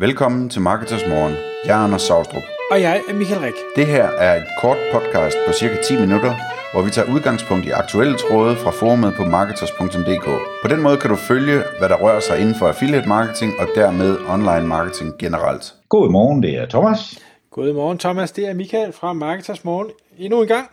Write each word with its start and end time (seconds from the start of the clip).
Velkommen 0.00 0.48
til 0.48 0.60
Marketers 0.60 1.06
Morgen. 1.08 1.34
Jeg 1.64 1.72
er 1.80 1.84
Anders 1.84 2.02
Saustrup. 2.02 2.42
Og 2.70 2.80
jeg 2.80 3.00
er 3.08 3.14
Michael 3.14 3.40
Rik. 3.40 3.52
Det 3.76 3.86
her 3.86 4.04
er 4.04 4.36
et 4.36 4.46
kort 4.60 4.76
podcast 4.92 5.36
på 5.46 5.52
cirka 5.52 5.76
10 5.88 5.96
minutter, 6.00 6.34
hvor 6.72 6.82
vi 6.82 6.90
tager 6.90 7.12
udgangspunkt 7.14 7.66
i 7.66 7.70
aktuelle 7.70 8.16
tråde 8.18 8.56
fra 8.56 8.70
forumet 8.70 9.14
på 9.16 9.24
marketers.dk. 9.24 10.24
På 10.62 10.68
den 10.68 10.82
måde 10.82 10.96
kan 10.96 11.10
du 11.10 11.16
følge, 11.16 11.62
hvad 11.78 11.88
der 11.88 11.96
rører 11.96 12.20
sig 12.20 12.40
inden 12.40 12.54
for 12.54 12.68
affiliate 12.68 13.08
marketing 13.08 13.52
og 13.58 13.68
dermed 13.74 14.16
online 14.28 14.66
marketing 14.66 15.12
generelt. 15.18 15.74
God 15.88 16.10
morgen, 16.10 16.42
det 16.42 16.58
er 16.58 16.66
Thomas. 16.66 17.18
Godmorgen 17.50 17.98
Thomas, 17.98 18.30
det 18.32 18.48
er 18.48 18.54
Michael 18.54 18.92
fra 18.92 19.12
Marketers 19.12 19.64
Morgen. 19.64 19.90
Endnu 20.18 20.42
en 20.42 20.48
gang. 20.48 20.68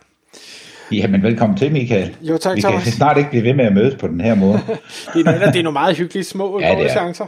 Jamen, 0.92 1.22
velkommen 1.22 1.58
til, 1.58 1.72
Michael. 1.72 2.16
Jo, 2.20 2.36
tak, 2.36 2.56
Vi 2.56 2.60
Thomas. 2.60 2.82
kan 2.82 2.92
snart 2.92 3.16
ikke 3.16 3.30
blive 3.30 3.44
ved 3.44 3.54
med 3.54 3.64
at 3.64 3.72
mødes 3.72 3.94
på 4.00 4.06
den 4.08 4.20
her 4.20 4.34
måde. 4.34 4.60
Det 5.14 5.26
er 5.26 5.50
det 5.50 5.58
er 5.58 5.62
nogle 5.62 5.72
meget 5.72 5.96
hyggelige 5.96 6.24
små 6.24 6.60
Ja, 6.60 6.84
er. 6.84 6.88
chancer. 6.88 7.26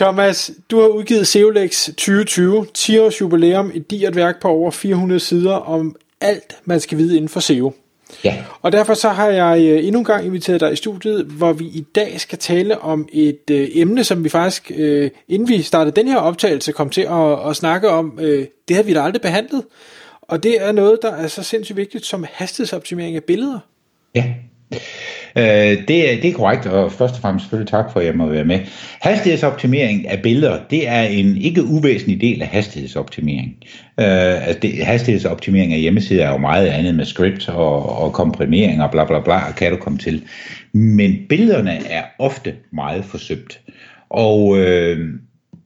Thomas, 0.00 0.50
du 0.70 0.80
har 0.80 0.88
udgivet 0.88 1.26
Seolex 1.26 1.84
2020, 1.84 2.66
10 2.74 2.98
års 2.98 3.20
jubilæum, 3.20 3.70
et 3.74 3.90
digert 3.90 4.16
værk 4.16 4.40
på 4.40 4.48
over 4.48 4.70
400 4.70 5.20
sider 5.20 5.54
om 5.54 5.96
alt, 6.20 6.56
man 6.64 6.80
skal 6.80 6.98
vide 6.98 7.16
inden 7.16 7.28
for 7.28 7.40
SEO. 7.40 7.72
Ja, 8.24 8.44
Og 8.62 8.72
derfor 8.72 8.94
så 8.94 9.08
har 9.08 9.28
jeg 9.28 9.60
øh, 9.60 9.86
endnu 9.86 9.98
en 9.98 10.04
gang 10.04 10.26
inviteret 10.26 10.60
dig 10.60 10.72
i 10.72 10.76
studiet, 10.76 11.24
hvor 11.24 11.52
vi 11.52 11.64
i 11.64 11.86
dag 11.94 12.20
skal 12.20 12.38
tale 12.38 12.78
om 12.78 13.08
et 13.12 13.50
øh, 13.50 13.68
emne, 13.74 14.04
som 14.04 14.24
vi 14.24 14.28
faktisk, 14.28 14.72
øh, 14.74 15.10
inden 15.28 15.48
vi 15.48 15.62
startede 15.62 15.96
den 15.96 16.08
her 16.08 16.18
optagelse, 16.18 16.72
kom 16.72 16.90
til 16.90 17.02
at, 17.02 17.48
at 17.48 17.56
snakke 17.56 17.90
om. 17.90 18.18
Øh, 18.22 18.46
det 18.68 18.76
har 18.76 18.82
vi 18.82 18.94
da 18.94 19.00
aldrig 19.00 19.22
behandlet. 19.22 19.64
Og 20.22 20.42
det 20.42 20.62
er 20.62 20.72
noget, 20.72 20.98
der 21.02 21.12
er 21.12 21.26
så 21.26 21.42
sindssygt 21.42 21.76
vigtigt 21.76 22.06
som 22.06 22.26
hastighedsoptimering 22.32 23.16
af 23.16 23.24
billeder. 23.24 23.58
ja. 24.14 24.34
Øh, 25.36 25.88
det, 25.88 26.12
er, 26.12 26.20
det 26.22 26.24
er 26.24 26.32
korrekt, 26.32 26.66
og 26.66 26.92
først 26.92 27.14
og 27.14 27.20
fremmest 27.20 27.44
selvfølgelig 27.44 27.70
tak 27.70 27.92
for, 27.92 28.00
at 28.00 28.06
jeg 28.06 28.14
må 28.14 28.26
være 28.26 28.44
med. 28.44 28.58
Hastighedsoptimering 29.00 30.08
af 30.08 30.22
billeder, 30.22 30.58
det 30.70 30.88
er 30.88 31.02
en 31.02 31.36
ikke 31.36 31.64
uvæsentlig 31.64 32.20
del 32.20 32.42
af 32.42 32.48
hastighedsoptimering. 32.48 33.56
Øh, 34.00 34.46
altså 34.46 34.58
det, 34.62 34.84
hastighedsoptimering 34.86 35.72
af 35.72 35.80
hjemmesider 35.80 36.26
er 36.26 36.30
jo 36.30 36.38
meget 36.38 36.66
andet 36.66 36.94
med 36.94 37.04
script 37.04 37.48
og, 37.48 37.98
og 38.02 38.12
komprimering 38.12 38.82
og 38.82 38.90
bla 38.90 39.04
bla 39.04 39.20
bla, 39.20 39.52
kan 39.52 39.70
du 39.70 39.76
komme 39.76 39.98
til. 39.98 40.22
Men 40.72 41.16
billederne 41.28 41.86
er 41.90 42.02
ofte 42.18 42.54
meget 42.72 43.04
forsøgt. 43.04 43.60
Og 44.10 44.58
øh, 44.58 44.98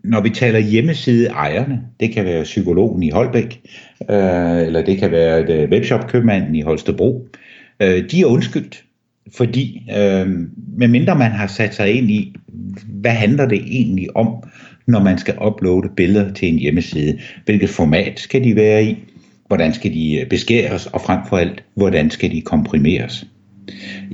når 0.05 0.21
vi 0.21 0.31
taler 0.31 0.59
hjemmesideejerne, 0.59 1.81
det 2.01 2.13
kan 2.15 2.25
være 2.25 2.45
psykologen 2.45 3.03
i 3.03 3.11
Holbæk, 3.11 3.61
øh, 4.11 4.61
eller 4.61 4.83
det 4.83 4.99
kan 4.99 5.11
være 5.11 5.43
øh, 5.43 5.71
webshopkøbmanden 5.71 6.55
i 6.55 6.61
Holstebro, 6.61 7.29
øh, 7.81 8.11
de 8.11 8.21
er 8.21 8.27
undskyldt, 8.27 8.85
fordi 9.33 9.87
øh, 9.97 10.29
medmindre 10.79 11.19
man 11.19 11.31
har 11.31 11.47
sat 11.47 11.75
sig 11.75 11.93
ind 11.93 12.11
i, 12.11 12.35
hvad 12.87 13.11
handler 13.11 13.49
det 13.49 13.63
egentlig 13.67 14.17
om, 14.17 14.29
når 14.87 15.01
man 15.01 15.19
skal 15.19 15.35
uploade 15.47 15.89
billeder 15.97 16.33
til 16.33 16.49
en 16.49 16.59
hjemmeside? 16.59 17.19
Hvilket 17.45 17.71
format 17.71 18.21
skal 18.21 18.45
de 18.45 18.57
være 18.57 18.85
i? 18.85 18.99
Hvordan 19.47 19.75
skal 19.75 19.95
de 19.95 20.21
øh, 20.21 20.29
beskæres? 20.29 20.87
Og 20.87 21.01
frem 21.01 21.21
for 21.29 21.37
alt, 21.37 21.65
hvordan 21.75 22.11
skal 22.11 22.31
de 22.31 22.41
komprimeres? 22.41 23.27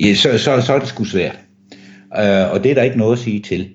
Ja, 0.00 0.14
så, 0.14 0.38
så, 0.38 0.60
så 0.60 0.72
er 0.72 0.78
det 0.78 0.88
sgu 0.88 1.04
svært. 1.04 1.38
Øh, 2.18 2.52
og 2.52 2.64
det 2.64 2.70
er 2.70 2.74
der 2.74 2.82
ikke 2.82 2.98
noget 2.98 3.12
at 3.12 3.18
sige 3.18 3.40
til. 3.40 3.68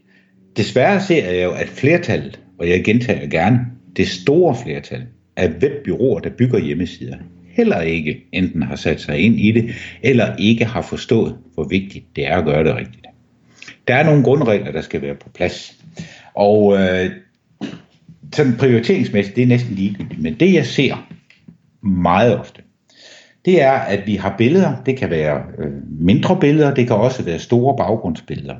Desværre 0.57 1.01
ser 1.01 1.31
jeg 1.31 1.43
jo, 1.43 1.51
at 1.51 1.67
flertallet, 1.67 2.39
og 2.59 2.69
jeg 2.69 2.83
gentager 2.83 3.27
gerne, 3.27 3.59
det 3.95 4.07
store 4.07 4.55
flertal 4.63 5.01
af 5.35 5.49
webbyråer, 5.49 6.19
der 6.19 6.29
bygger 6.29 6.59
hjemmesider, 6.59 7.15
heller 7.55 7.81
ikke 7.81 8.25
enten 8.31 8.61
har 8.61 8.75
sat 8.75 9.01
sig 9.01 9.19
ind 9.19 9.39
i 9.39 9.51
det, 9.51 9.75
eller 10.03 10.35
ikke 10.35 10.65
har 10.65 10.81
forstået, 10.81 11.37
hvor 11.53 11.63
vigtigt 11.63 12.05
det 12.15 12.27
er 12.27 12.37
at 12.37 12.45
gøre 12.45 12.63
det 12.63 12.75
rigtigt. 12.75 13.05
Der 13.87 13.95
er 13.95 14.03
nogle 14.03 14.23
grundregler, 14.23 14.71
der 14.71 14.81
skal 14.81 15.01
være 15.01 15.15
på 15.15 15.29
plads. 15.29 15.75
Og 16.33 16.77
øh, 16.77 17.11
sådan 18.33 18.57
prioriteringsmæssigt, 18.57 19.35
det 19.35 19.41
er 19.41 19.47
næsten 19.47 19.75
ligegyldigt. 19.75 20.21
Men 20.21 20.33
det 20.39 20.53
jeg 20.53 20.65
ser 20.65 21.07
meget 21.81 22.39
ofte, 22.39 22.61
det 23.45 23.61
er, 23.61 23.71
at 23.71 24.07
vi 24.07 24.15
har 24.15 24.35
billeder. 24.37 24.73
Det 24.85 24.97
kan 24.97 25.09
være 25.09 25.41
øh, 25.57 25.71
mindre 25.99 26.37
billeder, 26.41 26.73
det 26.73 26.87
kan 26.87 26.95
også 26.95 27.23
være 27.23 27.39
store 27.39 27.77
baggrundsbilleder. 27.77 28.55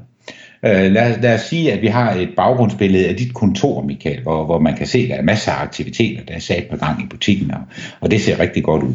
Øh, 0.65 0.91
lad, 0.91 1.21
lad 1.21 1.33
os 1.33 1.41
sige, 1.41 1.73
at 1.73 1.81
vi 1.81 1.87
har 1.87 2.11
et 2.13 2.29
baggrundsbillede 2.37 3.07
af 3.07 3.15
dit 3.15 3.33
kontor, 3.33 3.81
Michael, 3.81 4.21
hvor, 4.21 4.45
hvor 4.45 4.59
man 4.59 4.75
kan 4.75 4.87
se, 4.87 4.99
at 4.99 5.09
der 5.09 5.15
er 5.15 5.21
masser 5.21 5.51
af 5.51 5.61
aktiviteter, 5.61 6.23
der 6.27 6.33
er 6.33 6.39
sat 6.39 6.65
på 6.71 6.77
gang 6.77 7.03
i 7.03 7.05
butikken, 7.09 7.51
og, 7.51 7.61
og 7.99 8.11
det 8.11 8.21
ser 8.21 8.39
rigtig 8.39 8.63
godt 8.63 8.83
ud. 8.83 8.93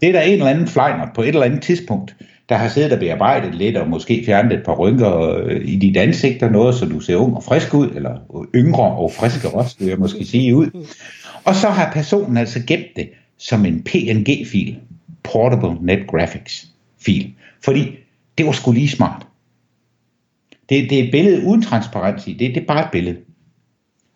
Det 0.00 0.08
er 0.08 0.12
der 0.12 0.20
en 0.20 0.32
eller 0.32 0.46
anden 0.46 0.66
flejner 0.66 1.06
på 1.14 1.22
et 1.22 1.28
eller 1.28 1.42
andet 1.42 1.62
tidspunkt, 1.62 2.16
der 2.48 2.56
har 2.56 2.68
siddet 2.68 2.92
og 2.92 2.98
bearbejdet 2.98 3.54
lidt, 3.54 3.76
og 3.76 3.88
måske 3.88 4.22
fjernet 4.26 4.52
et 4.52 4.62
par 4.64 4.74
rynker 4.74 5.36
øh, 5.44 5.60
i 5.64 5.76
dit 5.76 5.96
ansigt 5.96 6.42
og 6.42 6.52
noget, 6.52 6.74
så 6.74 6.86
du 6.86 7.00
ser 7.00 7.16
ung 7.16 7.36
og 7.36 7.44
frisk 7.44 7.74
ud, 7.74 7.90
eller 7.94 8.46
yngre 8.54 8.96
og 8.96 9.12
friske 9.12 9.48
også, 9.48 9.76
vil 9.78 9.88
jeg 9.88 9.98
måske 9.98 10.24
sige 10.24 10.56
ud. 10.56 10.86
Og 11.44 11.54
så 11.54 11.68
har 11.68 11.92
personen 11.92 12.36
altså 12.36 12.60
gemt 12.66 12.96
det 12.96 13.08
som 13.38 13.64
en 13.64 13.82
PNG-fil, 13.82 14.76
Portable 15.22 15.86
Net 15.86 16.06
Graphics-fil, 16.06 17.34
fordi 17.64 17.96
det 18.38 18.46
var 18.46 18.52
sgu 18.52 18.72
lige 18.72 18.88
smart. 18.88 19.26
Det, 20.68 20.90
det 20.90 21.00
er 21.00 21.04
et 21.04 21.10
billede 21.10 21.46
uden 21.46 21.62
transparens 21.62 22.28
i. 22.28 22.32
Det, 22.32 22.54
det 22.54 22.62
er 22.62 22.66
bare 22.66 22.84
et 22.84 22.90
billede. 22.92 23.16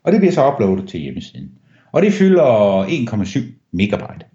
Og 0.05 0.13
det 0.13 0.21
bliver 0.21 0.33
så 0.33 0.53
uploadet 0.53 0.89
til 0.89 1.01
hjemmesiden. 1.01 1.51
Og 1.93 2.03
det 2.03 2.13
fylder 2.13 2.85
1,7 2.85 3.41
megabyte. 3.73 4.27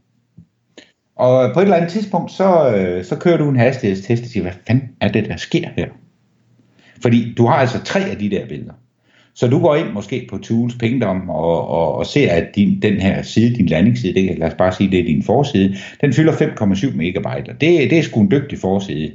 Og 1.15 1.53
på 1.53 1.59
et 1.59 1.63
eller 1.63 1.75
andet 1.75 1.91
tidspunkt, 1.91 2.31
så, 2.31 2.75
øh, 2.75 3.05
så 3.05 3.15
kører 3.15 3.37
du 3.37 3.49
en 3.49 3.55
hastighedstest 3.55 4.23
og 4.23 4.29
siger, 4.29 4.43
hvad 4.43 4.53
fanden 4.67 4.89
er 5.01 5.11
det, 5.11 5.25
der 5.25 5.37
sker 5.37 5.69
her? 5.75 5.87
Fordi 7.01 7.33
du 7.33 7.45
har 7.45 7.55
altså 7.55 7.83
tre 7.83 7.99
af 7.99 8.17
de 8.17 8.29
der 8.29 8.47
billeder. 8.47 8.73
Så 9.39 9.47
du 9.47 9.59
går 9.59 9.75
ind 9.75 9.93
måske 9.93 10.27
på 10.29 10.37
Tools 10.37 10.75
Pingdom 10.75 11.29
og, 11.29 11.67
og, 11.67 11.95
og 11.95 12.05
ser, 12.05 12.31
at 12.31 12.55
din, 12.55 12.81
den 12.81 12.93
her 13.01 13.21
side, 13.21 13.55
din 13.55 13.65
landingsside, 13.65 14.13
det, 14.13 14.23
kan- 14.27 14.37
lad 14.37 14.47
os 14.47 14.53
bare 14.57 14.71
sige, 14.71 14.91
det 14.91 14.99
er 14.99 15.03
din 15.03 15.23
forside, 15.23 15.75
den 16.01 16.13
fylder 16.13 16.33
5,7 16.33 16.95
megabyte. 16.95 17.49
Og 17.49 17.61
det, 17.61 17.89
det 17.89 17.97
er 17.97 18.01
sgu 18.01 18.21
en 18.21 18.31
dygtig 18.31 18.59
forside, 18.59 19.11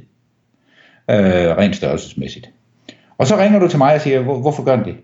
øh, 1.11 1.57
rent 1.57 1.75
størrelsesmæssigt. 1.75 2.49
Og 3.17 3.27
så 3.27 3.37
ringer 3.37 3.59
du 3.59 3.67
til 3.67 3.77
mig 3.77 3.93
og 3.95 4.01
siger, 4.01 4.19
Hvor, 4.21 4.39
hvorfor 4.41 4.63
gør 4.63 4.75
den 4.75 4.85
det? 4.85 4.95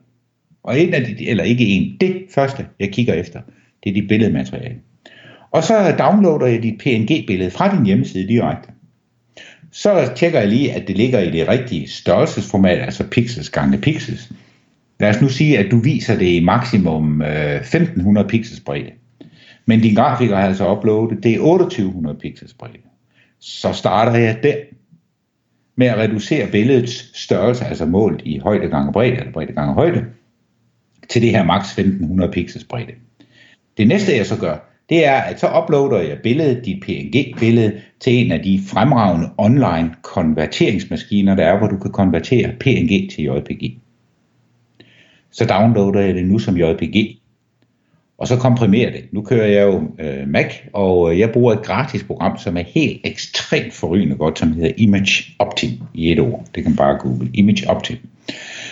Og 0.64 0.80
en 0.80 0.94
af 0.94 1.02
de, 1.06 1.30
eller 1.30 1.44
ikke 1.44 1.66
en, 1.66 1.98
det 2.02 2.16
første, 2.36 2.66
jeg 2.80 2.90
kigger 2.92 3.14
efter, 3.14 3.40
det 3.84 3.90
er 3.90 3.94
dit 3.94 4.08
billedmateriale. 4.08 4.76
Og 5.52 5.64
så 5.64 5.96
downloader 6.00 6.46
jeg 6.46 6.64
dit 6.64 6.80
PNG-billede 6.80 7.52
fra 7.52 7.76
din 7.76 7.86
hjemmeside 7.86 8.28
direkte. 8.28 8.70
Så 9.72 10.10
tjekker 10.16 10.40
jeg 10.40 10.48
lige, 10.48 10.72
at 10.74 10.88
det 10.88 10.98
ligger 10.98 11.20
i 11.20 11.32
det 11.32 11.48
rigtige 11.48 11.88
størrelsesformat, 11.90 12.80
altså 12.80 13.04
pixels 13.12 13.50
gange 13.50 13.78
pixels. 13.78 14.32
Lad 15.02 15.10
os 15.10 15.22
nu 15.22 15.30
sige, 15.30 15.58
at 15.58 15.72
du 15.72 15.78
viser 15.78 16.18
det 16.18 16.26
i 16.26 16.44
maksimum 16.44 17.22
øh, 17.22 17.56
1500 17.56 18.28
pixels 18.28 18.60
bredde. 18.60 18.92
Men 19.66 19.80
din 19.80 19.96
grafiker 19.96 20.36
har 20.36 20.48
altså 20.48 20.72
uploadet, 20.72 21.24
det 21.24 21.34
er 21.34 21.38
2800 21.38 22.18
pixels 22.20 22.54
bredde. 22.54 22.78
Så 23.40 23.74
starter 23.74 24.20
jeg 24.20 24.40
der 24.44 24.56
med 25.76 25.88
at 25.88 25.98
reducere 25.98 26.48
billedets 26.52 27.24
størrelse, 27.24 27.66
altså 27.66 27.86
målt 27.86 28.22
i 28.26 28.38
højde 28.38 28.68
gange 28.68 28.94
bredde, 28.94 29.18
eller 29.18 29.32
bredde 29.32 29.54
gange 29.54 29.74
højde, 29.74 30.06
til 31.10 31.22
det 31.22 31.30
her 31.30 31.44
maks 31.44 31.68
1500 31.80 32.32
pixels 32.32 32.66
bredde. 32.66 32.94
Det 33.78 33.88
næste 33.88 34.18
jeg 34.18 34.26
så 34.26 34.38
gør, 34.40 34.58
det 34.90 35.06
er, 35.06 35.16
at 35.16 35.40
så 35.40 35.48
uploader 35.64 36.02
jeg 36.02 36.18
billedet, 36.24 36.66
dit 36.66 36.84
PNG-billede, 36.84 37.82
til 38.00 38.14
en 38.14 38.32
af 38.32 38.44
de 38.44 38.60
fremragende 38.68 39.30
online 39.38 39.92
konverteringsmaskiner, 40.02 41.36
der 41.36 41.46
er, 41.46 41.58
hvor 41.58 41.68
du 41.68 41.78
kan 41.78 41.92
konvertere 41.92 42.52
PNG 42.60 43.10
til 43.12 43.24
JPG. 43.24 43.81
Så 45.32 45.46
downloader 45.46 46.00
jeg 46.00 46.16
det 46.16 46.26
nu 46.26 46.40
som 46.40 46.58
JPG, 46.58 47.22
og 48.22 48.28
så 48.28 48.38
komprimerer 48.38 48.92
det. 48.92 49.04
Nu 49.12 49.22
kører 49.22 49.48
jeg 49.48 49.64
jo 49.64 49.84
øh, 50.00 50.28
Mac, 50.28 50.54
og 50.74 51.12
øh, 51.12 51.20
jeg 51.20 51.32
bruger 51.32 51.54
et 51.54 51.62
gratis 51.62 52.04
program, 52.04 52.38
som 52.38 52.58
er 52.58 52.64
helt 52.68 53.02
ekstremt 53.04 53.74
forrygende 53.74 54.16
godt, 54.16 54.40
som 54.40 54.54
hedder 54.54 54.72
Image 54.78 55.24
Optim 55.40 55.72
i 55.94 56.12
et 56.12 56.20
ord. 56.20 56.46
Det 56.56 56.64
kan 56.64 56.72
man 56.72 56.78
bare 56.78 56.98
google. 56.98 57.30
Image 57.34 57.70
Optim. 57.70 57.98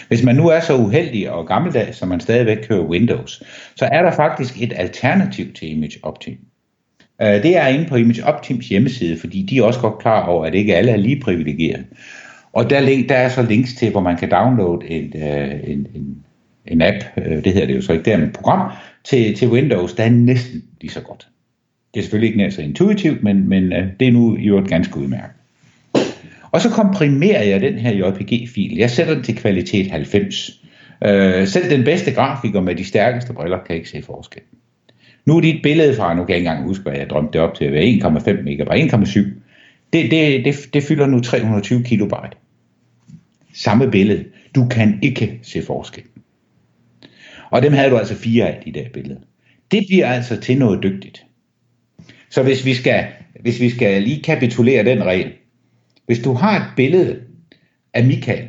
Hvis 0.07 0.23
man 0.23 0.35
nu 0.35 0.47
er 0.47 0.59
så 0.59 0.77
uheldig 0.77 1.31
og 1.31 1.47
gammeldags, 1.47 1.97
som 1.97 2.07
man 2.07 2.19
stadigvæk 2.19 2.57
kører 2.67 2.83
Windows, 2.83 3.43
så 3.75 3.85
er 3.85 4.01
der 4.01 4.12
faktisk 4.12 4.62
et 4.62 4.73
alternativ 4.75 5.53
til 5.53 5.71
Image 5.71 6.00
Optim. 6.03 6.38
Øh, 7.21 7.44
det 7.44 7.57
er 7.57 7.67
inde 7.67 7.85
på 7.85 7.95
Image 7.95 8.25
Optims 8.25 8.67
hjemmeside, 8.67 9.19
fordi 9.19 9.41
de 9.41 9.57
er 9.57 9.63
også 9.63 9.79
godt 9.79 10.00
klar 10.00 10.25
over, 10.25 10.45
at 10.45 10.55
ikke 10.55 10.75
alle 10.75 10.91
er 10.91 10.97
lige 10.97 11.21
privilegeret. 11.21 11.85
Og 12.53 12.69
der, 12.69 13.03
der 13.09 13.15
er 13.15 13.29
så 13.29 13.41
links 13.41 13.73
til, 13.73 13.91
hvor 13.91 14.01
man 14.01 14.17
kan 14.17 14.31
downloade 14.31 14.94
øh, 14.94 15.00
en, 15.00 15.12
en, 15.67 15.88
en, 15.95 16.23
en 16.69 16.81
app, 16.81 16.98
øh, 17.18 17.44
det 17.44 17.54
hedder 17.54 17.68
det 17.68 17.75
jo 17.75 17.81
så 17.81 17.94
ikke, 17.94 18.06
det 18.06 18.13
er 18.13 18.18
et 18.18 18.33
program, 18.33 18.71
til, 19.04 19.36
til 19.36 19.48
Windows, 19.48 19.94
der 19.94 20.04
er 20.04 20.10
næsten 20.10 20.63
lige 20.81 20.92
så 20.92 21.01
godt. 21.01 21.27
Det 21.94 22.00
er 22.00 22.04
selvfølgelig 22.04 22.27
ikke 22.27 22.38
nær 22.38 22.50
så 22.50 22.62
intuitivt, 22.62 23.24
men, 23.24 23.50
men 23.50 23.74
øh, 23.74 23.88
det 24.00 24.07
er 24.07 24.12
nu 24.12 24.38
i 24.38 24.48
øvrigt 24.48 24.69
ganske 24.69 24.98
udmærket. 24.98 25.31
Og 26.51 26.62
så 26.62 26.69
komprimerer 26.69 27.44
jeg 27.44 27.62
den 27.62 27.74
her 27.74 27.92
JPG-fil. 27.92 28.77
Jeg 28.77 28.89
sætter 28.89 29.13
den 29.13 29.24
til 29.24 29.36
kvalitet 29.36 29.92
90. 29.92 30.62
Øh, 31.06 31.48
selv 31.48 31.69
den 31.69 31.83
bedste 31.83 32.12
grafiker 32.12 32.62
med 32.62 32.75
de 32.75 32.86
stærkeste 32.86 33.33
briller 33.33 33.57
kan 33.68 33.75
ikke 33.75 33.89
se 33.89 34.01
forskel. 34.01 34.42
Nu 35.25 35.38
er 35.38 35.42
dit 35.42 35.62
billede 35.63 35.95
fra, 35.95 36.13
nu 36.13 36.25
kan 36.25 36.30
jeg 36.30 36.38
ikke 36.38 36.50
engang 36.50 36.68
huske, 36.68 36.83
hvad 36.83 36.94
jeg 36.94 37.10
drømte 37.10 37.33
det 37.33 37.42
op 37.42 37.56
til 37.56 37.65
at 37.65 37.74
være 37.74 37.83
1,5 37.83 38.42
megabyte, 38.42 38.98
1,7. 38.98 39.19
Det, 39.94 40.12
det, 40.12 40.45
det, 40.45 40.56
det 40.74 40.83
fylder 40.83 41.07
nu 41.07 41.19
320 41.19 41.83
kilobyte. 41.83 42.38
Samme 43.54 43.92
billede. 43.92 44.25
Du 44.56 44.68
kan 44.68 45.00
ikke 45.01 45.39
se 45.44 45.62
forskel. 45.62 46.04
Og 47.50 47.62
dem 47.62 47.74
havde 47.74 47.90
du 47.90 47.98
altså 47.98 48.16
fire 48.16 48.48
af, 48.48 48.63
i 48.66 48.72
der 48.72 48.84
billede. 48.94 49.19
Det 49.72 49.86
bliver 49.88 50.07
altså 50.07 50.40
til 50.40 50.57
noget 50.57 50.84
dygtigt. 50.84 51.25
Så 52.30 52.44
hvis 52.44 52.66
vi 52.66 52.74
skal, 52.74 53.06
hvis 53.42 53.60
vi 53.60 53.69
skal 53.69 54.01
lige 54.01 54.24
kapitulere 54.24 54.86
den 54.86 55.04
regel. 55.04 55.31
Hvis 56.06 56.19
du 56.19 56.34
har 56.34 56.60
et 56.60 56.66
billede 56.75 57.19
af 57.94 58.06
Michael, 58.06 58.48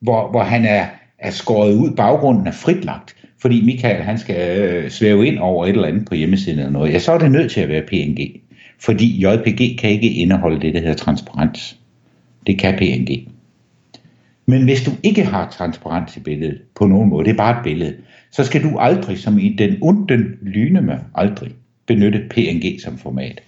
hvor, 0.00 0.30
hvor 0.30 0.42
han 0.42 0.64
er, 0.64 0.86
er 1.18 1.30
skåret 1.30 1.74
ud, 1.74 1.90
baggrunden 1.96 2.46
er 2.46 2.52
fritlagt, 2.52 3.16
fordi 3.40 3.64
Michael 3.64 4.02
han 4.02 4.18
skal 4.18 4.58
øh, 4.58 4.90
svæve 4.90 5.26
ind 5.26 5.38
over 5.38 5.66
et 5.66 5.70
eller 5.70 5.88
andet 5.88 6.08
på 6.08 6.14
hjemmesiden 6.14 6.58
eller 6.58 6.70
noget, 6.70 6.92
ja, 6.92 6.98
så 6.98 7.12
er 7.12 7.18
det 7.18 7.32
nødt 7.32 7.52
til 7.52 7.60
at 7.60 7.68
være 7.68 7.82
PNG. 7.82 8.40
Fordi 8.80 9.24
JPG 9.24 9.78
kan 9.78 9.90
ikke 9.90 10.10
indeholde 10.10 10.60
det, 10.60 10.74
der 10.74 10.80
hedder 10.80 10.94
transparens. 10.94 11.76
Det 12.46 12.58
kan 12.58 12.78
PNG. 12.78 13.28
Men 14.46 14.64
hvis 14.64 14.82
du 14.84 14.90
ikke 15.02 15.24
har 15.24 15.50
transparens 15.50 16.16
i 16.16 16.20
billedet 16.20 16.62
på 16.74 16.86
nogen 16.86 17.08
måde, 17.08 17.24
det 17.24 17.32
er 17.32 17.36
bare 17.36 17.58
et 17.58 17.64
billede, 17.64 17.96
så 18.30 18.44
skal 18.44 18.62
du 18.62 18.78
aldrig, 18.78 19.18
som 19.18 19.38
i 19.38 19.54
den 19.58 19.76
unden 19.82 20.38
lyneme, 20.42 21.00
aldrig 21.14 21.52
benytte 21.86 22.26
PNG 22.30 22.80
som 22.80 22.98
format. 22.98 23.42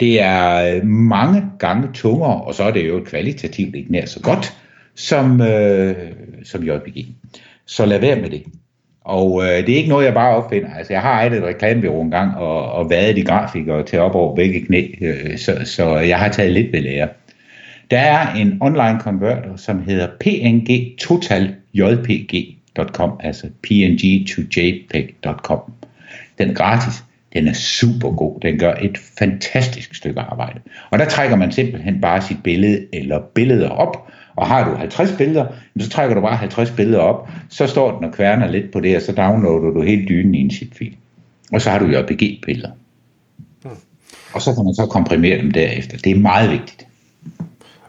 Det 0.00 0.22
er 0.22 0.76
øh, 0.76 0.86
mange 0.86 1.42
gange 1.58 1.88
tungere, 1.94 2.42
og 2.42 2.54
så 2.54 2.62
er 2.62 2.70
det 2.70 2.88
jo 2.88 3.04
kvalitativt 3.06 3.74
ikke 3.74 3.92
nær 3.92 4.06
så 4.06 4.20
godt, 4.20 4.52
som, 4.94 5.40
øh, 5.40 5.96
som 6.44 6.62
JPG. 6.62 7.06
Så 7.66 7.86
lad 7.86 8.00
være 8.00 8.20
med 8.20 8.30
det. 8.30 8.42
Og 9.00 9.42
øh, 9.42 9.66
det 9.66 9.68
er 9.68 9.76
ikke 9.76 9.88
noget, 9.88 10.04
jeg 10.04 10.14
bare 10.14 10.36
opfinder. 10.36 10.74
Altså, 10.74 10.92
jeg 10.92 11.02
har 11.02 11.12
ejet 11.12 11.32
et 11.32 11.42
reklamebureau 11.42 12.02
en 12.02 12.10
gang, 12.10 12.36
og, 12.36 12.72
og 12.72 12.90
været 12.90 13.16
de 13.16 13.24
grafikere 13.24 13.84
til 13.84 13.98
op 13.98 14.14
over 14.14 14.36
begge 14.36 14.60
knæ, 14.60 14.88
øh, 15.00 15.38
så, 15.38 15.60
så 15.64 15.96
jeg 15.96 16.18
har 16.18 16.28
taget 16.28 16.52
lidt 16.52 16.72
ved 16.72 16.80
lære. 16.80 17.08
Der 17.90 17.98
er 17.98 18.34
en 18.34 18.58
online 18.60 19.00
converter, 19.00 19.56
som 19.56 19.82
hedder 19.82 20.08
png 20.20 20.98
total 20.98 21.54
jpg.com, 21.74 23.10
altså 23.20 23.46
png 23.62 24.28
to 24.28 24.42
jpeg.com. 24.56 25.60
Den 26.38 26.50
er 26.50 26.54
gratis. 26.54 27.04
Den 27.32 27.48
er 27.48 27.52
super 27.52 28.10
god. 28.10 28.40
Den 28.40 28.58
gør 28.58 28.74
et 28.82 28.98
fantastisk 29.18 29.94
stykke 29.94 30.20
arbejde. 30.20 30.60
Og 30.90 30.98
der 30.98 31.04
trækker 31.04 31.36
man 31.36 31.52
simpelthen 31.52 32.00
bare 32.00 32.22
sit 32.22 32.42
billede 32.44 32.86
eller 32.92 33.20
billeder 33.34 33.68
op, 33.68 34.10
og 34.36 34.46
har 34.46 34.70
du 34.70 34.76
50 34.76 35.12
billeder, 35.12 35.46
så 35.80 35.88
trækker 35.88 36.14
du 36.14 36.20
bare 36.20 36.36
50 36.36 36.70
billeder 36.70 36.98
op, 36.98 37.28
så 37.48 37.66
står 37.66 37.96
den 37.96 38.04
og 38.04 38.12
kværner 38.12 38.50
lidt 38.50 38.72
på 38.72 38.80
det, 38.80 38.96
og 38.96 39.02
så 39.02 39.12
downloader 39.12 39.70
du 39.70 39.82
hele 39.82 40.06
dynen 40.08 40.34
i 40.34 40.40
en 40.40 40.50
zip-fil. 40.50 40.96
Og 41.52 41.60
så 41.60 41.70
har 41.70 41.78
du 41.78 41.86
JPG-billeder. 41.86 42.70
Hmm. 43.62 43.72
Og 44.34 44.42
så 44.42 44.54
kan 44.54 44.64
man 44.64 44.74
så 44.74 44.86
komprimere 44.86 45.38
dem 45.38 45.50
derefter. 45.50 45.98
Det 45.98 46.10
er 46.10 46.20
meget 46.20 46.50
vigtigt. 46.50 46.86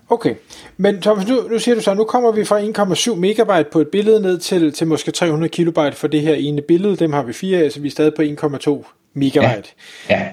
Okay, 0.10 0.36
men 0.78 1.02
Thomas, 1.02 1.28
nu, 1.28 1.36
nu 1.52 1.60
siger 1.60 1.76
du 1.76 1.82
så, 1.82 1.94
nu 1.94 2.04
kommer 2.04 2.32
vi 2.32 2.46
fra 2.46 2.60
1,7 2.62 3.16
megabyte 3.16 3.70
på 3.72 3.80
et 3.80 3.88
billede 3.88 4.22
ned 4.22 4.38
til, 4.38 4.74
til 4.74 4.88
måske 4.88 5.12
300 5.12 5.50
kilobyte 5.50 5.92
for 5.92 6.08
det 6.08 6.22
her 6.22 6.36
ene 6.36 6.62
billede. 6.62 6.96
Dem 6.96 7.14
har 7.14 7.24
vi 7.24 7.34
fire 7.34 7.60
af, 7.60 7.72
så 7.72 7.80
vi 7.80 7.88
er 7.88 7.92
stadig 7.92 8.14
på 8.14 8.22
1,2 8.22 8.84
megabyte. 9.14 9.70
Ja. 10.10 10.20
ja. 10.20 10.28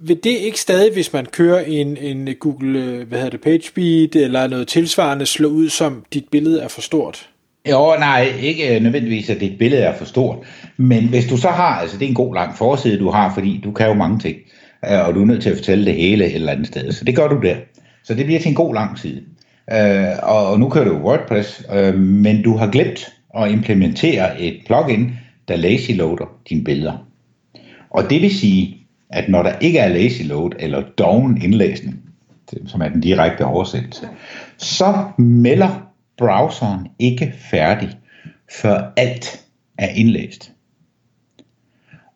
Vil 0.00 0.24
det 0.24 0.30
ikke 0.38 0.60
stadig, 0.60 0.92
hvis 0.92 1.12
man 1.12 1.26
kører 1.26 1.60
en, 1.60 1.96
en 1.96 2.28
Google 2.40 2.78
øh, 2.78 3.08
hvad 3.08 3.18
hedder 3.18 3.30
det, 3.30 3.40
PageSpeed 3.40 4.16
eller 4.16 4.46
noget 4.46 4.68
tilsvarende, 4.68 5.26
slå 5.26 5.48
ud 5.48 5.68
som 5.68 6.04
dit 6.14 6.24
billede 6.30 6.60
er 6.60 6.68
for 6.68 6.80
stort? 6.80 7.28
Jo, 7.70 7.94
nej, 7.98 8.32
ikke 8.40 8.80
nødvendigvis, 8.80 9.30
at 9.30 9.40
dit 9.40 9.58
billede 9.58 9.82
er 9.82 9.94
for 9.96 10.04
stort. 10.04 10.38
Men 10.76 11.08
hvis 11.08 11.26
du 11.26 11.36
så 11.36 11.48
har, 11.48 11.80
altså 11.80 11.98
det 11.98 12.04
er 12.04 12.08
en 12.08 12.14
god 12.14 12.34
lang 12.34 12.56
forside, 12.56 12.98
du 12.98 13.10
har, 13.10 13.34
fordi 13.34 13.60
du 13.64 13.72
kan 13.72 13.86
jo 13.86 13.94
mange 13.94 14.18
ting, 14.18 14.36
øh, 14.90 15.06
og 15.08 15.14
du 15.14 15.22
er 15.22 15.26
nødt 15.26 15.42
til 15.42 15.50
at 15.50 15.56
fortælle 15.56 15.84
det 15.84 15.94
hele 15.94 16.26
et 16.26 16.34
eller 16.34 16.52
andet 16.52 16.66
sted. 16.66 16.92
Så 16.92 17.04
det 17.04 17.16
gør 17.16 17.28
du 17.28 17.40
der. 17.42 17.56
Så 18.08 18.14
det 18.14 18.26
bliver 18.26 18.40
til 18.40 18.48
en 18.48 18.54
god 18.54 18.74
lang 18.74 18.98
side. 18.98 19.22
Øh, 19.72 20.16
og 20.22 20.60
nu 20.60 20.68
kører 20.68 20.84
du 20.84 20.96
WordPress, 20.96 21.66
øh, 21.74 21.94
men 21.98 22.42
du 22.42 22.56
har 22.56 22.70
glemt 22.70 23.12
at 23.38 23.50
implementere 23.50 24.40
et 24.40 24.60
plugin, 24.66 25.12
der 25.48 25.56
lazy 25.56 25.90
loader 25.90 26.38
dine 26.48 26.64
billeder. 26.64 27.06
Og 27.90 28.10
det 28.10 28.22
vil 28.22 28.38
sige, 28.38 28.86
at 29.10 29.28
når 29.28 29.42
der 29.42 29.58
ikke 29.58 29.78
er 29.78 29.88
lazy 29.88 30.22
load 30.22 30.50
eller 30.58 30.82
doven 30.98 31.42
indlæsning, 31.42 32.00
som 32.66 32.80
er 32.80 32.88
den 32.88 33.00
direkte 33.00 33.44
oversættelse, 33.44 34.08
så 34.56 35.04
melder 35.18 35.90
browseren 36.18 36.86
ikke 36.98 37.32
færdig, 37.50 37.90
før 38.62 38.92
alt 38.96 39.44
er 39.78 39.88
indlæst. 39.88 40.52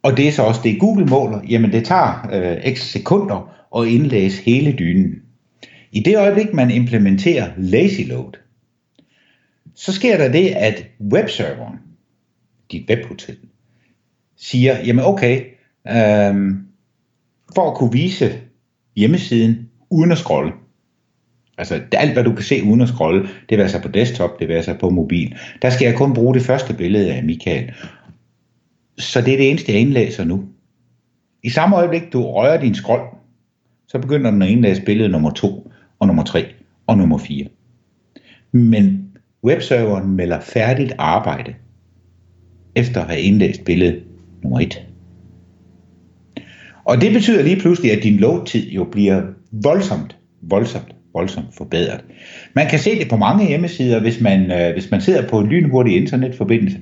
Og 0.03 0.17
det 0.17 0.29
er 0.29 0.33
så 0.33 0.43
også 0.43 0.61
det, 0.65 0.81
Google 0.81 1.07
måler. 1.07 1.41
Jamen 1.49 1.73
det 1.73 1.85
tager 1.85 2.29
øh, 2.33 2.75
x 2.75 2.81
sekunder 2.81 3.55
at 3.77 3.87
indlæse 3.87 4.43
hele 4.43 4.73
dynen. 4.73 5.22
I 5.93 6.01
det 6.01 6.19
øjeblik, 6.19 6.55
man 6.55 6.71
implementerer 6.71 7.51
lazy 7.57 8.01
load, 8.07 8.33
så 9.75 9.93
sker 9.93 10.17
der 10.17 10.33
det, 10.33 10.49
at 10.49 10.87
webserveren, 11.13 11.79
dit 12.73 12.91
webhotel, 12.91 13.37
siger, 14.37 14.79
jamen 14.87 15.05
okay, 15.05 15.45
øhm, 15.89 16.67
for 17.55 17.71
at 17.71 17.77
kunne 17.77 17.93
vise 17.93 18.41
hjemmesiden 18.97 19.69
uden 19.91 20.13
at 20.13 20.19
scrolle. 20.19 20.53
Altså 21.59 21.81
alt, 21.93 22.13
hvad 22.13 22.25
du 22.25 22.35
kan 22.35 22.45
se 22.45 22.63
uden 22.63 22.81
at 22.81 22.89
scrolle, 22.89 23.29
det 23.49 23.59
vil 23.59 23.71
sig 23.71 23.83
på 23.83 23.89
desktop, 23.89 24.41
det 24.41 24.49
vil 24.49 24.65
sig 24.65 24.79
på 24.79 24.91
mobil. 24.91 25.37
Der 25.63 25.71
skal 25.71 25.85
jeg 25.87 25.95
kun 25.95 26.15
bruge 26.15 26.35
det 26.35 26.43
første 26.43 26.75
billede 26.75 27.15
af 27.15 27.25
Michael. 27.25 27.73
Så 28.99 29.21
det 29.21 29.33
er 29.33 29.37
det 29.37 29.51
eneste, 29.51 29.73
jeg 29.73 29.81
indlæser 29.81 30.25
nu. 30.25 30.45
I 31.43 31.51
samme 31.51 31.77
øjeblik, 31.77 32.13
du 32.13 32.23
rører 32.23 32.61
din 32.61 32.75
scroll, 32.75 33.03
så 33.89 33.99
begynder 33.99 34.31
den 34.31 34.43
at 34.43 34.49
indlæse 34.49 34.83
billede 34.83 35.09
nummer 35.09 35.31
2, 35.31 35.62
og 36.03 36.07
nummer 36.07 36.25
3, 36.25 36.45
og 36.87 36.99
nummer 36.99 37.19
4. 37.19 37.47
Men 38.53 39.09
webserveren 39.45 40.11
melder 40.11 40.41
færdigt 40.41 40.93
arbejde, 40.99 41.55
efter 42.75 43.01
at 43.01 43.07
have 43.07 43.21
indlæst 43.21 43.65
billede 43.65 44.01
nummer 44.43 44.61
1. 44.61 44.87
Og 46.85 47.01
det 47.01 47.13
betyder 47.13 47.43
lige 47.43 47.61
pludselig, 47.61 47.93
at 47.93 48.03
din 48.03 48.17
load-tid 48.17 48.71
jo 48.71 48.85
bliver 48.85 49.23
voldsomt, 49.53 50.17
voldsomt, 50.41 50.95
voldsomt 51.13 51.55
forbedret. 51.57 52.05
Man 52.55 52.69
kan 52.69 52.79
se 52.79 52.99
det 52.99 53.09
på 53.09 53.17
mange 53.17 53.49
hjemmesider, 53.49 54.01
hvis 54.01 54.21
man, 54.21 54.53
øh, 54.53 54.73
hvis 54.73 54.91
man 54.91 55.01
sidder 55.01 55.29
på 55.29 55.41
en 55.41 55.47
lynhurtig 55.47 55.97
internetforbindelse, 55.97 56.79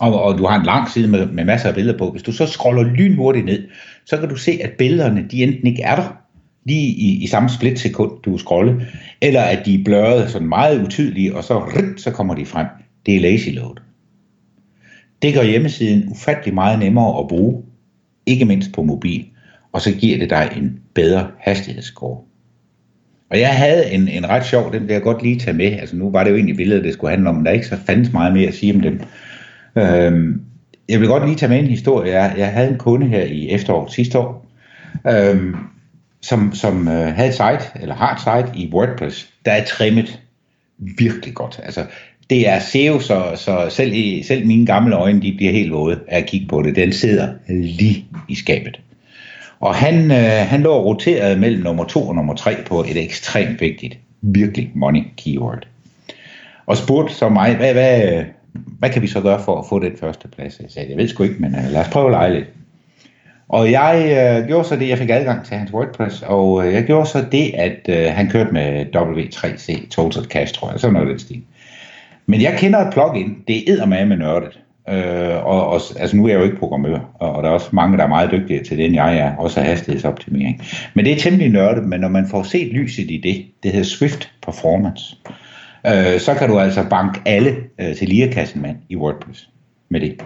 og, 0.00 0.22
og 0.22 0.38
du 0.38 0.46
har 0.46 0.58
en 0.58 0.66
lang 0.66 0.90
side 0.90 1.08
med, 1.08 1.26
med 1.26 1.44
masser 1.44 1.68
af 1.68 1.74
billeder 1.74 1.98
på. 1.98 2.10
Hvis 2.10 2.22
du 2.22 2.32
så 2.32 2.46
scroller 2.46 2.82
lynhurtigt 2.82 3.46
ned, 3.46 3.68
så 4.06 4.16
kan 4.16 4.28
du 4.28 4.36
se, 4.36 4.60
at 4.64 4.70
billederne 4.78 5.26
de 5.30 5.42
enten 5.42 5.66
ikke 5.66 5.82
er 5.82 5.96
der, 5.96 6.27
lige 6.68 6.88
i, 6.88 7.24
i 7.24 7.26
samme 7.26 7.48
splitsekund, 7.48 8.12
du 8.24 8.38
scroller, 8.38 8.74
eller 9.20 9.40
at 9.40 9.66
de 9.66 9.74
er 9.74 9.84
blørret 9.84 10.30
sådan 10.30 10.48
meget 10.48 10.84
utydelige, 10.84 11.36
og 11.36 11.44
så, 11.44 11.62
så 11.96 12.10
kommer 12.10 12.34
de 12.34 12.46
frem. 12.46 12.66
Det 13.06 13.16
er 13.16 13.20
lazy 13.20 13.48
load. 13.48 13.76
Det 15.22 15.34
gør 15.34 15.42
hjemmesiden 15.42 16.08
ufattelig 16.08 16.54
meget 16.54 16.78
nemmere 16.78 17.18
at 17.18 17.28
bruge, 17.28 17.62
ikke 18.26 18.44
mindst 18.44 18.72
på 18.72 18.82
mobil, 18.82 19.26
og 19.72 19.80
så 19.80 19.92
giver 19.92 20.18
det 20.18 20.30
dig 20.30 20.52
en 20.56 20.78
bedre 20.94 21.26
hastighedsscore. 21.38 22.18
Og 23.30 23.40
jeg 23.40 23.56
havde 23.56 23.90
en, 23.90 24.08
en 24.08 24.28
ret 24.28 24.46
sjov, 24.46 24.72
den 24.72 24.82
vil 24.82 24.92
jeg 24.92 25.02
godt 25.02 25.22
lige 25.22 25.38
tage 25.38 25.56
med. 25.56 25.72
Altså 25.72 25.96
nu 25.96 26.10
var 26.10 26.24
det 26.24 26.30
jo 26.30 26.36
egentlig 26.36 26.56
billedet, 26.56 26.84
det 26.84 26.92
skulle 26.92 27.10
handle 27.10 27.28
om, 27.28 27.34
men 27.34 27.44
der 27.44 27.50
er 27.50 27.54
ikke 27.54 27.66
så 27.66 27.76
fandens 27.86 28.12
meget 28.12 28.32
mere 28.32 28.48
at 28.48 28.54
sige 28.54 28.74
om 28.74 28.80
dem. 28.80 29.00
Øhm, 29.76 30.40
jeg 30.88 31.00
vil 31.00 31.08
godt 31.08 31.26
lige 31.26 31.36
tage 31.36 31.50
med 31.50 31.58
en 31.58 31.66
historie. 31.66 32.12
Jeg, 32.12 32.34
jeg 32.38 32.52
havde 32.52 32.70
en 32.70 32.78
kunde 32.78 33.06
her 33.06 33.24
i 33.24 33.50
efteråret 33.50 33.92
sidste 33.92 34.18
år, 34.18 34.46
øhm, 35.06 35.54
som, 36.20 36.54
som 36.54 36.88
øh, 36.88 37.14
havde 37.14 37.28
et 37.28 37.34
site, 37.34 37.82
eller 37.82 37.94
har 37.94 38.14
et 38.14 38.20
site 38.20 38.58
i 38.58 38.70
WordPress, 38.72 39.28
der 39.44 39.52
er 39.52 39.64
trimmet 39.64 40.20
virkelig 40.78 41.34
godt. 41.34 41.60
Altså, 41.62 41.86
det 42.30 42.48
er 42.48 42.58
SEO, 42.58 43.00
så, 43.00 43.32
så 43.36 43.66
selv, 43.70 43.92
i, 43.92 44.22
selv 44.22 44.46
mine 44.46 44.66
gamle 44.66 44.96
øjne, 44.96 45.22
de 45.22 45.34
bliver 45.36 45.52
helt 45.52 45.72
våde 45.72 46.00
af 46.08 46.18
at 46.18 46.26
kigge 46.26 46.46
på 46.46 46.62
det. 46.62 46.76
Den 46.76 46.92
sidder 46.92 47.28
lige 47.48 48.06
i 48.28 48.34
skabet. 48.34 48.80
Og 49.60 49.74
han, 49.74 50.10
øh, 50.10 50.46
han 50.48 50.62
lå 50.62 50.82
roteret 50.84 51.38
mellem 51.38 51.62
nummer 51.62 51.84
2 51.84 52.08
og 52.08 52.14
nummer 52.14 52.34
3 52.34 52.56
på 52.66 52.80
et 52.80 52.96
ekstremt 52.96 53.60
vigtigt, 53.60 53.98
virkelig 54.22 54.70
money 54.74 55.02
keyword. 55.16 55.66
Og 56.66 56.76
spurgte 56.76 57.14
så 57.14 57.28
mig, 57.28 57.56
hvad, 57.56 57.72
hvad, 57.72 58.24
hvad 58.52 58.90
kan 58.90 59.02
vi 59.02 59.06
så 59.06 59.20
gøre 59.20 59.42
for 59.44 59.58
at 59.58 59.64
få 59.68 59.78
den 59.78 59.92
første 60.00 60.28
plads? 60.28 60.60
Jeg 60.60 60.70
sagde, 60.70 60.90
jeg 60.90 60.96
ved 60.96 61.08
sgu 61.08 61.22
ikke, 61.22 61.36
men 61.38 61.54
øh, 61.54 61.70
lad 61.70 61.80
os 61.80 61.88
prøve 61.88 62.06
at 62.06 62.12
lege 62.12 62.34
lidt. 62.34 62.48
Og 63.48 63.70
jeg 63.70 63.96
øh, 64.40 64.46
gjorde 64.46 64.68
så 64.68 64.76
det, 64.76 64.88
jeg 64.88 64.98
fik 64.98 65.10
adgang 65.10 65.44
til 65.44 65.56
hans 65.56 65.72
WordPress, 65.72 66.22
og 66.22 66.66
øh, 66.66 66.74
jeg 66.74 66.84
gjorde 66.84 67.08
så 67.08 67.24
det, 67.32 67.54
at 67.54 67.88
øh, 67.88 68.06
han 68.14 68.30
kørte 68.30 68.52
med 68.52 68.86
W3C 68.96 69.88
Total 69.88 70.24
Cache, 70.24 70.54
tror 70.54 70.70
jeg, 70.70 70.80
sådan 70.80 70.92
noget 70.92 71.08
den 71.08 71.18
stil. 71.18 71.42
Men 72.26 72.42
jeg 72.42 72.54
kender 72.58 72.78
et 72.78 72.92
plugin, 72.92 73.36
det 73.48 73.68
er 73.68 73.86
med 73.86 74.16
nørdet. 74.16 74.58
Øh, 74.88 75.46
og, 75.46 75.66
og, 75.66 75.80
altså 76.00 76.16
nu 76.16 76.24
er 76.24 76.28
jeg 76.28 76.38
jo 76.38 76.44
ikke 76.44 76.56
programmør, 76.56 76.98
og, 77.14 77.32
og 77.32 77.42
der 77.42 77.48
er 77.48 77.52
også 77.52 77.68
mange, 77.72 77.98
der 77.98 78.04
er 78.04 78.08
meget 78.08 78.30
dygtige 78.30 78.64
til 78.64 78.78
det, 78.78 78.84
end 78.84 78.94
jeg 78.94 79.18
er, 79.18 79.36
også 79.36 79.60
hastighedsoptimering. 79.60 80.62
Men 80.94 81.04
det 81.04 81.12
er 81.12 81.16
temmelig 81.16 81.48
nørdet, 81.48 81.84
men 81.84 82.00
når 82.00 82.08
man 82.08 82.26
får 82.26 82.42
set 82.42 82.72
lyset 82.72 83.10
i 83.10 83.20
det, 83.22 83.46
det 83.62 83.72
hedder 83.72 83.86
Swift 83.86 84.30
Performance, 84.46 85.16
øh, 85.86 86.20
så 86.20 86.34
kan 86.38 86.48
du 86.48 86.58
altså 86.58 86.84
banke 86.90 87.20
alle 87.26 87.56
øh, 87.80 87.96
til 87.96 88.08
lirekassen 88.08 88.62
mand 88.62 88.76
i 88.88 88.96
WordPress 88.96 89.48
med 89.88 90.00
det. 90.00 90.22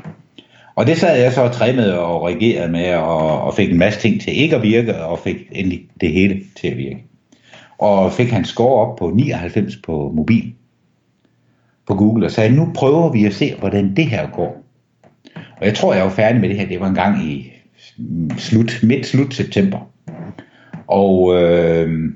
Og 0.75 0.87
det 0.87 0.99
sad 0.99 1.23
jeg 1.23 1.33
så 1.33 1.43
og 1.43 1.75
med 1.75 1.91
og 1.91 2.23
regerede 2.23 2.73
med, 2.73 2.95
og, 2.95 3.43
og 3.43 3.55
fik 3.55 3.71
en 3.71 3.79
masse 3.79 4.01
ting 4.01 4.21
til 4.21 4.37
ikke 4.37 4.57
at 4.57 4.63
virke, 4.63 5.05
og 5.05 5.19
fik 5.19 5.37
endelig 5.53 5.87
det 6.01 6.13
hele 6.13 6.41
til 6.61 6.69
at 6.69 6.77
virke. 6.77 7.05
Og 7.79 8.13
fik 8.13 8.31
han 8.31 8.45
score 8.45 8.87
op 8.87 8.97
på 8.97 9.11
99 9.11 9.77
på 9.77 10.13
mobil. 10.15 10.53
på 11.87 11.95
Google 11.95 12.27
og 12.27 12.31
sagde, 12.31 12.57
nu 12.57 12.71
prøver 12.75 13.13
vi 13.13 13.25
at 13.25 13.35
se, 13.35 13.55
hvordan 13.59 13.97
det 13.97 14.07
her 14.07 14.31
går. 14.31 14.65
Og 15.61 15.67
jeg 15.67 15.75
tror, 15.75 15.95
jeg 15.95 16.05
var 16.05 16.11
færdig 16.11 16.41
med 16.41 16.49
det 16.49 16.59
her. 16.59 16.69
Det 16.69 16.81
var 16.81 16.89
en 16.89 16.95
gang 16.95 17.25
i 17.25 17.53
slut, 18.39 18.81
midt 18.83 19.07
slut 19.07 19.35
september. 19.35 19.91
Og 20.87 21.43
øh, 21.43 22.13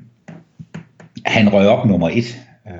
han 1.26 1.52
røg 1.52 1.68
op 1.68 1.86
nummer 1.86 2.08
et 2.08 2.42
øh, 2.66 2.72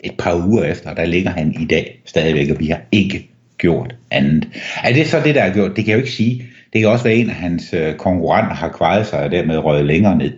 et 0.00 0.12
par 0.18 0.46
uger 0.46 0.64
efter, 0.64 0.90
og 0.90 0.96
der 0.96 1.04
ligger 1.04 1.30
han 1.30 1.54
i 1.60 1.64
dag 1.64 2.02
stadigvæk, 2.04 2.50
og 2.50 2.60
vi 2.60 2.66
har 2.66 2.80
ikke 2.92 3.31
gjort 3.62 3.94
andet. 4.10 4.48
Er 4.84 4.92
det 4.92 5.06
så 5.06 5.20
det, 5.24 5.34
der 5.34 5.42
er 5.42 5.54
gjort? 5.54 5.76
Det 5.76 5.84
kan 5.84 5.90
jeg 5.90 5.98
jo 5.98 6.02
ikke 6.02 6.12
sige. 6.12 6.44
Det 6.72 6.80
kan 6.80 6.90
også 6.90 7.04
være 7.04 7.14
en 7.14 7.30
af 7.30 7.36
hans 7.36 7.74
øh, 7.74 7.94
konkurrenter 7.94 8.54
har 8.54 8.68
kvejet 8.68 9.06
sig 9.06 9.24
og 9.24 9.30
dermed 9.30 9.58
røget 9.58 9.86
længere 9.86 10.18
ned. 10.18 10.32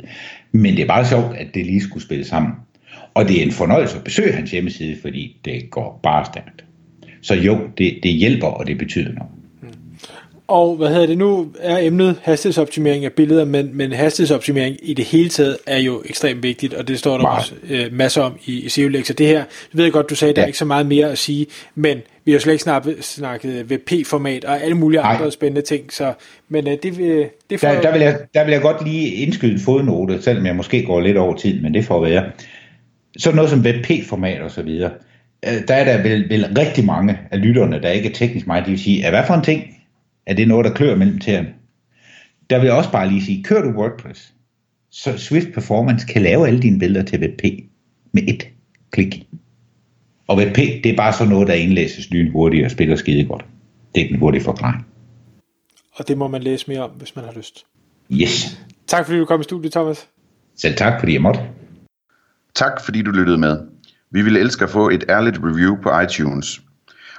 Men 0.52 0.76
det 0.76 0.82
er 0.82 0.86
bare 0.86 1.06
sjovt, 1.06 1.36
at 1.36 1.46
det 1.54 1.66
lige 1.66 1.80
skulle 1.80 2.04
spille 2.04 2.24
sammen. 2.24 2.52
Og 3.14 3.28
det 3.28 3.38
er 3.38 3.42
en 3.42 3.52
fornøjelse 3.52 3.96
at 3.96 4.04
besøge 4.04 4.32
hans 4.32 4.50
hjemmeside, 4.50 4.96
fordi 5.02 5.36
det 5.44 5.70
går 5.70 6.00
bare 6.02 6.24
stærkt. 6.24 6.64
Så 7.22 7.34
jo, 7.34 7.58
det, 7.78 7.98
det 8.02 8.12
hjælper, 8.12 8.46
og 8.46 8.66
det 8.66 8.78
betyder 8.78 9.12
noget. 9.12 9.32
Og 10.46 10.76
hvad 10.76 10.88
hedder 10.88 11.06
det 11.06 11.18
nu, 11.18 11.48
er 11.60 11.78
emnet 11.78 12.16
hastighedsoptimering 12.22 13.04
af 13.04 13.12
billeder, 13.12 13.44
men, 13.44 13.70
men 13.72 13.92
hastighedsoptimering 13.92 14.76
i 14.82 14.94
det 14.94 15.04
hele 15.04 15.28
taget 15.28 15.56
er 15.66 15.78
jo 15.78 16.02
ekstremt 16.06 16.42
vigtigt, 16.42 16.74
og 16.74 16.88
det 16.88 16.98
står 16.98 17.16
der 17.16 17.22
Meget. 17.22 17.38
også 17.38 17.54
øh, 17.70 17.92
masser 17.92 18.22
om 18.22 18.38
i, 18.46 18.64
i 18.64 18.68
SEO 18.68 18.90
Så 19.04 19.12
det 19.12 19.26
her, 19.26 19.38
det 19.44 19.76
ved 19.76 19.84
jeg 19.84 19.92
godt, 19.92 20.10
du 20.10 20.14
sagde, 20.14 20.34
der 20.34 20.40
ja. 20.40 20.44
er 20.44 20.46
ikke 20.46 20.58
så 20.58 20.64
meget 20.64 20.86
mere 20.86 21.10
at 21.10 21.18
sige, 21.18 21.46
men 21.74 21.98
vi 22.24 22.32
har 22.32 22.36
jo 22.36 22.40
slet 22.40 22.52
ikke 22.52 22.62
snakket, 22.62 23.04
snakket 23.04 23.70
VP-format 23.70 24.44
og 24.44 24.62
alle 24.62 24.74
mulige 24.74 25.00
Nej. 25.00 25.14
andre 25.14 25.30
spændende 25.30 25.62
ting, 25.62 25.92
så, 25.92 26.12
men 26.48 26.68
øh, 26.68 26.76
det, 26.82 27.00
øh, 27.00 27.26
det 27.50 27.60
får... 27.60 27.68
Der, 27.68 27.80
der, 27.80 27.92
vil 27.92 28.00
jeg, 28.00 28.18
der 28.34 28.44
vil 28.44 28.52
jeg 28.52 28.62
godt 28.62 28.84
lige 28.84 29.14
indskyde 29.14 29.52
en 29.52 29.60
fodnote, 29.60 30.22
selvom 30.22 30.46
jeg 30.46 30.56
måske 30.56 30.84
går 30.86 31.00
lidt 31.00 31.16
over 31.16 31.36
tid, 31.36 31.62
men 31.62 31.74
det 31.74 31.84
får 31.84 32.00
være. 32.00 32.24
Så 33.16 33.32
noget 33.32 33.50
som 33.50 33.60
WebP-format 33.60 34.40
og 34.40 34.50
så 34.50 34.62
videre, 34.62 34.90
øh, 35.46 35.52
der 35.68 35.74
er 35.74 35.84
der 35.84 36.02
vel, 36.02 36.30
vel 36.30 36.46
rigtig 36.58 36.84
mange 36.84 37.18
af 37.30 37.40
lytterne, 37.40 37.82
der 37.82 37.90
ikke 37.90 38.08
er 38.08 38.12
teknisk 38.14 38.46
meget, 38.46 38.66
de 38.66 38.70
vil 38.70 38.80
sige, 38.80 39.04
at 39.04 39.12
hvad 39.12 39.22
for 39.26 39.34
en 39.34 39.42
ting 39.42 39.74
er 40.26 40.34
det 40.34 40.48
noget, 40.48 40.64
der 40.64 40.74
klør 40.74 40.96
mellem 40.96 41.18
tæerne. 41.18 41.54
Der 42.50 42.58
vil 42.58 42.66
jeg 42.66 42.74
også 42.74 42.92
bare 42.92 43.08
lige 43.08 43.24
sige, 43.24 43.44
kør 43.44 43.62
du 43.62 43.68
WordPress, 43.68 44.34
så 44.90 45.18
Swift 45.18 45.48
Performance 45.54 46.06
kan 46.06 46.22
lave 46.22 46.46
alle 46.46 46.62
dine 46.62 46.78
billeder 46.78 47.04
til 47.04 47.20
WebP 47.20 47.42
med 48.12 48.22
et 48.28 48.48
klik. 48.90 49.26
Og 50.26 50.38
WebP, 50.38 50.56
det 50.56 50.86
er 50.86 50.96
bare 50.96 51.12
sådan 51.12 51.32
noget, 51.32 51.48
der 51.48 51.54
indlæses 51.54 52.08
hurtigt 52.32 52.64
og 52.64 52.70
spiller 52.70 52.96
skide 52.96 53.24
godt. 53.24 53.44
Det 53.94 54.04
er 54.04 54.08
den 54.08 54.18
hurtige 54.18 54.44
forklaring. 54.44 54.86
Og 55.92 56.08
det 56.08 56.18
må 56.18 56.28
man 56.28 56.42
læse 56.42 56.64
mere 56.68 56.80
om, 56.80 56.90
hvis 56.90 57.16
man 57.16 57.24
har 57.24 57.32
lyst. 57.32 57.64
Yes. 58.12 58.60
Tak 58.86 59.06
fordi 59.06 59.18
du 59.18 59.24
kom 59.24 59.40
i 59.40 59.44
studiet, 59.44 59.72
Thomas. 59.72 60.08
Selv 60.56 60.76
tak, 60.76 61.00
fordi 61.00 61.12
jeg 61.12 61.22
måtte. 61.22 61.40
Tak 62.54 62.84
fordi 62.84 63.02
du 63.02 63.10
lyttede 63.10 63.38
med. 63.38 63.58
Vi 64.10 64.22
ville 64.22 64.40
elske 64.40 64.64
at 64.64 64.70
få 64.70 64.88
et 64.88 65.04
ærligt 65.08 65.38
review 65.42 65.76
på 65.82 66.00
iTunes. 66.00 66.62